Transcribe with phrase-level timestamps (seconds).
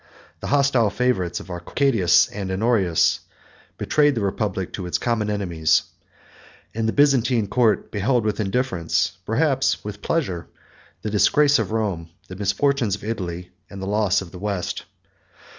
[0.39, 3.19] The hostile favorites of Arcadius and Honorius
[3.77, 5.83] betrayed the republic to its common enemies;
[6.73, 10.47] and the Byzantine court beheld with indifference, perhaps with pleasure,
[11.03, 14.85] the disgrace of Rome, the misfortunes of Italy, and the loss of the West.